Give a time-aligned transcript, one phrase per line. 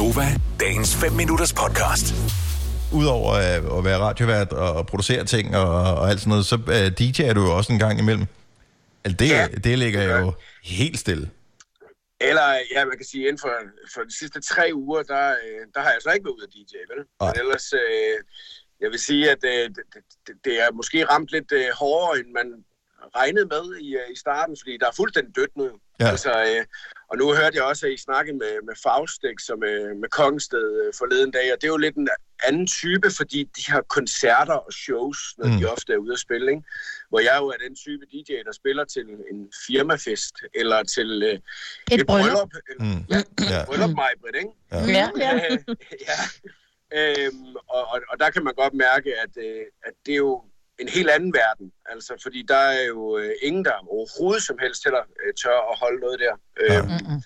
[0.00, 0.26] Gunova,
[0.60, 2.06] dagens 5 minutters podcast.
[2.92, 6.86] Udover øh, at være radiovært og producere ting og, og alt sådan noget, så uh,
[7.00, 8.26] DJ'er du jo også en gang imellem.
[9.04, 9.46] Altså, det, Ja.
[9.64, 10.32] det ligger jo
[10.64, 11.30] helt stille.
[12.20, 13.52] Eller, ja, man kan sige, inden for,
[13.94, 16.52] for de sidste tre uger, der, øh, der har jeg så ikke været ude af
[16.54, 17.02] DJ, vel?
[17.20, 18.14] Men ellers, øh,
[18.80, 19.82] jeg vil sige, at øh, det,
[20.26, 22.46] det, det er måske ramt lidt øh, hårdere, end man
[23.16, 25.68] regnede med i, øh, i starten, fordi der er fuldstændig dødt nu.
[26.00, 26.08] Ja.
[26.10, 26.64] Altså, øh,
[27.10, 30.66] og nu hørte jeg også, at I snakkede med, med Faustek, som øh, med Kongsted
[30.86, 32.08] øh, forleden dag, og det er jo lidt en
[32.46, 35.58] anden type, fordi de har koncerter og shows, når mm.
[35.58, 36.62] De ofte er ude at spille, ikke?
[37.08, 41.38] Hvor jeg jo er den type DJ, der spiller til en firmafest, eller til øh,
[41.98, 42.50] Et bryllup.
[42.70, 43.04] eller, Mm.
[43.10, 43.18] ja,
[43.60, 44.50] et bryllup mig, Britt, ikke?
[44.72, 44.78] Ja.
[44.98, 45.56] Ja, ja.
[46.10, 46.18] Ja.
[46.98, 50.42] Øhm, og, og, og der kan man godt mærke, at, øh, at det er jo
[50.80, 51.72] en helt anden verden.
[51.92, 55.78] Altså, fordi der er jo øh, ingen, der overhovedet som helst heller øh, tør at
[55.82, 56.34] holde noget der.
[56.68, 56.78] Ja.
[56.78, 57.20] Øhm, Mm-mm.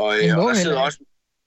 [0.00, 0.98] og, øh, og der sidder også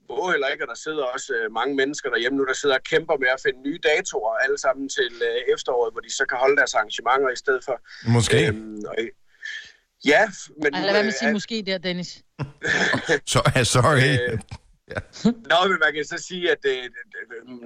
[0.10, 2.84] må heller ikke, og der sidder også øh, mange mennesker derhjemme nu, der sidder og
[2.92, 6.38] kæmper med at finde nye datoer, alle sammen til øh, efteråret, hvor de så kan
[6.44, 7.76] holde deres arrangementer i stedet for.
[8.16, 8.48] Måske.
[8.48, 8.96] Øhm, og,
[10.06, 10.24] ja,
[10.62, 10.70] men...
[10.74, 12.12] Lad være med at sige øh, måske der, Dennis.
[13.32, 13.40] Så,
[13.76, 14.10] sorry.
[14.32, 14.40] Øh,
[15.52, 16.90] Nå, men man kan så sige, at øh,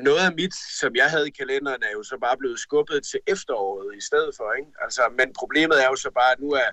[0.10, 3.20] noget af mit, som jeg havde i kalenderen, er jo så bare blevet skubbet til
[3.28, 4.48] efteråret i stedet for.
[4.60, 4.72] Ikke?
[4.82, 6.70] Altså, men problemet er jo så bare, at nu er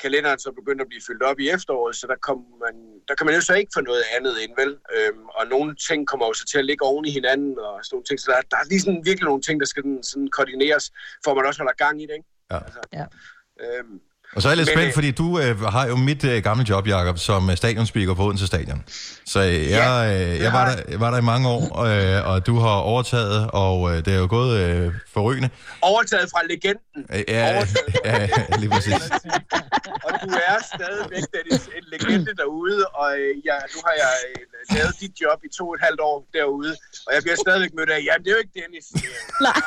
[0.00, 2.74] kalenderen så begyndt at blive fyldt op i efteråret, så der, kom man,
[3.08, 4.72] der kan man jo så ikke få noget andet ind, vel?
[4.96, 7.94] Øhm, og nogle ting kommer jo så til at ligge oven i hinanden, og sådan
[7.94, 8.20] nogle ting.
[8.20, 10.86] Så der, der er lige sådan virkelig nogle ting, der skal sådan, sådan koordineres,
[11.24, 12.28] for at man også holder gang i det, ikke?
[12.50, 12.58] Ja.
[12.64, 13.04] Altså, Ja.
[13.64, 14.00] øhm,
[14.34, 16.66] Og så er jeg lidt spændt, øh, fordi du øh, har jo mit øh, gamle
[16.68, 18.82] job, Jacob, som øh, stadionspeaker på Odense Stadion.
[19.26, 21.82] Så øh, jeg, øh, jeg, var der, jeg var der i mange år,
[22.18, 25.48] øh, og du har overtaget, og øh, det er jo gået øh, forrygende.
[25.82, 27.02] overtaget fra legenden.
[27.14, 28.04] Øh, ja, Overtaget.
[28.50, 29.10] ja, lige præcis.
[30.24, 34.42] Du er stadigvæk Dennis, en legende derude, og øh, ja, nu har jeg øh,
[34.76, 36.72] lavet dit job i to og et halvt år derude,
[37.06, 38.86] og jeg bliver stadigvæk mødt af, jamen det er jo ikke Dennis.
[39.48, 39.60] Nej.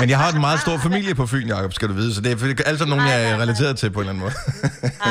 [0.00, 2.30] Men jeg har en meget stor familie på Fyn, Jacob, skal du vide, så det
[2.32, 4.34] er altså nogen, jeg er relateret til på en eller anden måde.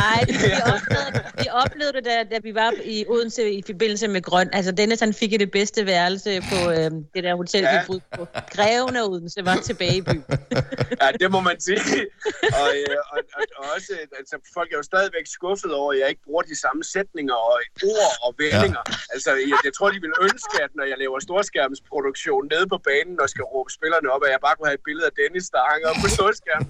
[0.01, 1.11] Nej, vi, oplevede,
[1.43, 4.49] vi oplevede det, da, da vi var i Odense i forbindelse med Grøn.
[4.53, 7.73] Altså, Dennis han fik det bedste værelse på øh, det der hotel, ja.
[7.73, 7.79] Ja.
[7.81, 8.27] vi boede på.
[8.55, 10.23] Greven af Odense var tilbage i byen.
[11.01, 11.79] ja, det må man sige.
[12.59, 16.07] Og, øh, og, og, og også, altså, folk er jo stadigvæk skuffet over, at jeg
[16.11, 17.53] ikke bruger de samme sætninger og
[17.93, 18.83] ord og vendinger.
[18.89, 19.13] Ja.
[19.13, 23.15] Altså, jeg, jeg tror, de vil ønske, at når jeg laver storskærmsproduktion nede på banen
[23.23, 25.61] og skal råbe spillerne op, at jeg bare kunne have et billede af Dennis, der
[25.73, 26.69] hænger op på storskærmen.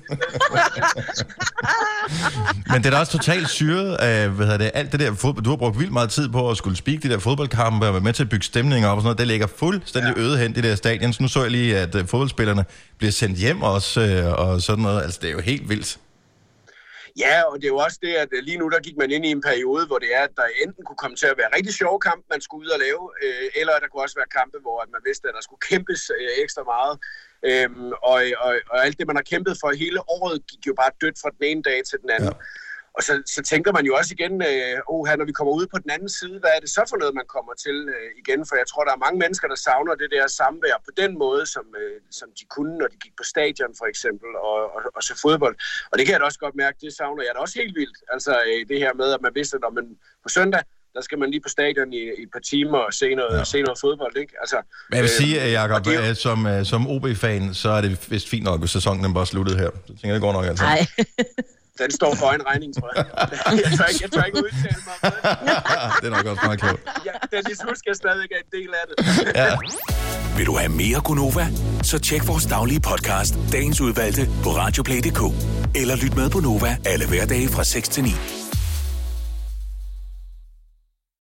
[2.71, 5.43] Men det er da også totalt syret af, hvad hedder det, alt det der fodbold.
[5.45, 8.05] Du har brugt vildt meget tid på at skulle speak de der fodboldkampe og være
[8.07, 9.17] med til at bygge stemninger op og sådan noget.
[9.17, 10.21] Det ligger fuldstændig ja.
[10.21, 11.13] øde hen, det der stadion.
[11.13, 12.65] Så nu så jeg lige, at øh, fodboldspillerne
[12.97, 15.03] bliver sendt hjem også, øh, og sådan noget.
[15.03, 15.99] Altså, det er jo helt vildt.
[17.23, 19.25] Ja, og det er jo også det, at øh, lige nu der gik man ind
[19.25, 21.73] i en periode, hvor det er, at der enten kunne komme til at være rigtig
[21.73, 24.77] sjove kampe, man skulle ud og lave, øh, eller der kunne også være kampe, hvor
[24.83, 26.95] at man vidste, at der skulle kæmpes øh, ekstra meget.
[27.49, 30.91] Øhm, og, og, og alt det, man har kæmpet for hele året, gik jo bare
[31.01, 32.33] dødt fra den ene dag til den anden.
[32.33, 32.43] Ja.
[32.97, 35.65] Og så, så tænker man jo også igen, øh, oh, her, når vi kommer ud
[35.73, 38.39] på den anden side, hvad er det så for noget, man kommer til øh, igen?
[38.47, 41.43] For jeg tror, der er mange mennesker, der savner det der samvær på den måde,
[41.55, 45.01] som, øh, som de kunne, når de gik på stadion for eksempel, og, og, og
[45.07, 45.55] så fodbold.
[45.91, 47.97] Og det kan jeg da også godt mærke, det savner jeg da også helt vildt.
[48.13, 49.85] Altså øh, det her med, at man vidste, at når man
[50.25, 50.63] på søndag,
[50.95, 53.43] der skal man lige på stadion i, i et par timer og se noget, ja.
[53.43, 54.33] se noget fodbold, ikke?
[54.43, 54.57] Altså,
[54.89, 57.81] Men jeg vil øh, sige, at Jacob, jo- øh, som, øh, som OB-fan, så er
[57.81, 59.69] det vist fint nok, hvis sæsonen den bare sluttede her.
[59.87, 60.65] Så tænker jeg, det går nok altså.
[60.65, 60.85] Nej.
[61.77, 63.05] den står for en regning, tror jeg.
[63.63, 65.21] jeg, tør ikke, jeg tør ikke udtale mig om det.
[66.01, 66.81] det er nok også meget klogt.
[67.05, 68.95] Ja, Dennis Husk er stadig en del af det.
[69.35, 69.57] Ja.
[70.37, 71.47] Vil du have mere Gunova?
[71.83, 75.21] Så tjek vores daglige podcast, dagens udvalgte, på radioplay.dk.
[75.75, 78.09] Eller lyt med på Nova alle hverdage fra 6 til 9.